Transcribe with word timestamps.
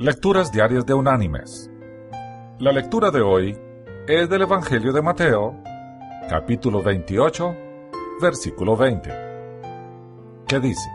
Lecturas 0.00 0.52
Diarias 0.52 0.86
de 0.86 0.94
Unánimes. 0.94 1.68
La 2.60 2.70
lectura 2.70 3.10
de 3.10 3.20
hoy 3.20 3.58
es 4.06 4.28
del 4.28 4.42
Evangelio 4.42 4.92
de 4.92 5.02
Mateo, 5.02 5.60
capítulo 6.30 6.84
28, 6.84 7.56
versículo 8.22 8.76
20, 8.76 9.10
que 10.46 10.60
dice, 10.60 10.88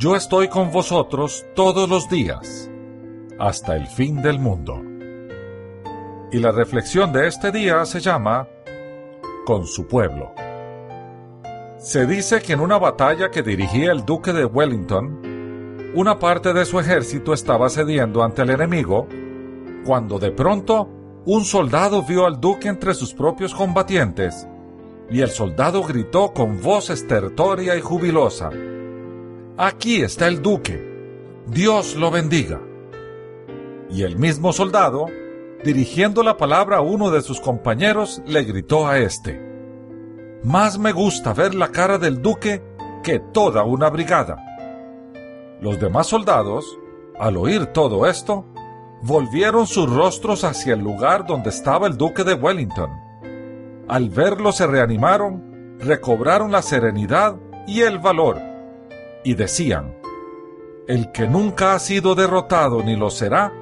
Yo 0.00 0.16
estoy 0.16 0.48
con 0.48 0.72
vosotros 0.72 1.46
todos 1.54 1.88
los 1.88 2.08
días, 2.08 2.68
hasta 3.38 3.76
el 3.76 3.86
fin 3.86 4.20
del 4.20 4.40
mundo. 4.40 4.82
Y 6.32 6.40
la 6.40 6.50
reflexión 6.50 7.12
de 7.12 7.28
este 7.28 7.52
día 7.52 7.84
se 7.84 8.00
llama 8.00 8.48
Con 9.46 9.64
su 9.68 9.86
pueblo. 9.86 10.34
Se 11.78 12.04
dice 12.04 12.42
que 12.42 12.54
en 12.54 12.58
una 12.58 12.78
batalla 12.78 13.30
que 13.30 13.44
dirigía 13.44 13.92
el 13.92 14.04
duque 14.04 14.32
de 14.32 14.44
Wellington, 14.44 15.23
una 15.94 16.18
parte 16.18 16.52
de 16.52 16.64
su 16.64 16.80
ejército 16.80 17.32
estaba 17.32 17.68
cediendo 17.68 18.24
ante 18.24 18.42
el 18.42 18.50
enemigo, 18.50 19.06
cuando 19.84 20.18
de 20.18 20.32
pronto 20.32 20.88
un 21.24 21.44
soldado 21.44 22.02
vio 22.02 22.26
al 22.26 22.40
duque 22.40 22.68
entre 22.68 22.94
sus 22.94 23.14
propios 23.14 23.54
combatientes, 23.54 24.48
y 25.08 25.20
el 25.20 25.30
soldado 25.30 25.82
gritó 25.84 26.32
con 26.32 26.60
voz 26.60 26.90
estertórea 26.90 27.76
y 27.76 27.80
jubilosa, 27.80 28.50
Aquí 29.56 30.02
está 30.02 30.26
el 30.26 30.42
duque, 30.42 30.84
Dios 31.46 31.94
lo 31.94 32.10
bendiga. 32.10 32.60
Y 33.88 34.02
el 34.02 34.18
mismo 34.18 34.52
soldado, 34.52 35.06
dirigiendo 35.62 36.24
la 36.24 36.36
palabra 36.36 36.78
a 36.78 36.80
uno 36.80 37.12
de 37.12 37.22
sus 37.22 37.40
compañeros, 37.40 38.20
le 38.26 38.42
gritó 38.42 38.88
a 38.88 38.98
éste, 38.98 39.40
Más 40.42 40.76
me 40.76 40.90
gusta 40.90 41.32
ver 41.34 41.54
la 41.54 41.68
cara 41.68 41.98
del 41.98 42.20
duque 42.20 42.64
que 43.04 43.20
toda 43.20 43.62
una 43.62 43.90
brigada. 43.90 44.53
Los 45.60 45.80
demás 45.80 46.06
soldados, 46.08 46.78
al 47.18 47.36
oír 47.36 47.66
todo 47.66 48.06
esto, 48.06 48.44
volvieron 49.02 49.66
sus 49.66 49.90
rostros 49.90 50.44
hacia 50.44 50.74
el 50.74 50.80
lugar 50.80 51.26
donde 51.26 51.50
estaba 51.50 51.86
el 51.86 51.96
duque 51.96 52.24
de 52.24 52.34
Wellington. 52.34 52.90
Al 53.88 54.08
verlo 54.08 54.52
se 54.52 54.66
reanimaron, 54.66 55.78
recobraron 55.78 56.50
la 56.50 56.62
serenidad 56.62 57.36
y 57.66 57.82
el 57.82 57.98
valor, 57.98 58.40
y 59.24 59.34
decían, 59.34 59.94
El 60.88 61.12
que 61.12 61.26
nunca 61.26 61.74
ha 61.74 61.78
sido 61.78 62.14
derrotado 62.14 62.82
ni 62.82 62.96
lo 62.96 63.10
será, 63.10 63.52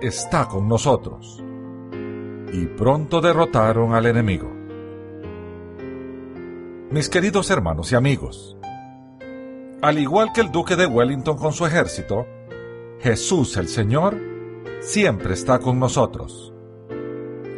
está 0.00 0.48
con 0.48 0.68
nosotros. 0.68 1.42
Y 2.52 2.66
pronto 2.66 3.20
derrotaron 3.20 3.94
al 3.94 4.06
enemigo. 4.06 4.50
Mis 6.90 7.08
queridos 7.08 7.50
hermanos 7.50 7.90
y 7.92 7.94
amigos, 7.94 8.58
al 9.82 9.98
igual 9.98 10.32
que 10.32 10.40
el 10.40 10.52
duque 10.52 10.76
de 10.76 10.86
Wellington 10.86 11.36
con 11.36 11.52
su 11.52 11.66
ejército, 11.66 12.24
Jesús 13.00 13.56
el 13.56 13.66
Señor 13.66 14.16
siempre 14.80 15.34
está 15.34 15.58
con 15.58 15.80
nosotros. 15.80 16.54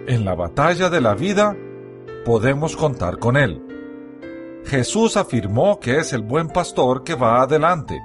En 0.07 0.25
la 0.25 0.35
batalla 0.35 0.89
de 0.89 1.03
la 1.03 1.15
vida 1.15 1.55
podemos 2.25 2.77
contar 2.77 3.19
con 3.19 3.37
Él. 3.37 3.63
Jesús 4.65 5.19
afirmó 5.19 5.79
que 5.79 5.99
es 5.99 6.15
el 6.15 6.23
buen 6.23 6.49
pastor 6.49 7.05
que 7.05 7.15
va 7.15 7.43
adelante 7.43 8.01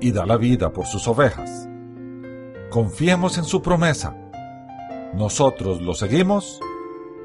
y 0.00 0.12
da 0.12 0.26
la 0.26 0.36
vida 0.36 0.70
por 0.70 0.84
sus 0.84 1.08
ovejas. 1.08 1.66
Confiemos 2.68 3.38
en 3.38 3.44
su 3.44 3.62
promesa. 3.62 4.14
Nosotros 5.14 5.80
lo 5.80 5.94
seguimos 5.94 6.60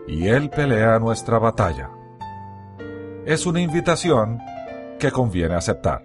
y 0.08 0.30
Él 0.30 0.50
pelea 0.50 0.98
nuestra 0.98 1.40
batalla. 1.40 1.90
Es 3.26 3.46
una 3.46 3.60
invitación 3.60 4.40
que 4.98 5.12
conviene 5.12 5.56
aceptar. 5.56 6.05